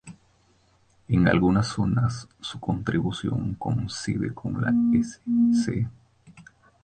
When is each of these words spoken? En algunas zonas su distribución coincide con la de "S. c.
En 1.09 1.27
algunas 1.27 1.67
zonas 1.67 2.27
su 2.39 2.57
distribución 2.65 3.53
coincide 3.53 4.33
con 4.33 4.59
la 4.59 4.71
de 4.73 4.97
"S. 4.97 5.19
c. 5.63 5.87